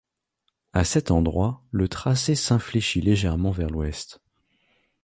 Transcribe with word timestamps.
À 0.73 0.83
cet 0.83 1.11
endroit, 1.11 1.61
le 1.69 1.87
tracé 1.87 2.33
s'infléchit 2.33 3.01
légèrement 3.01 3.51
vers 3.51 3.69
l'ouest. 3.69 4.19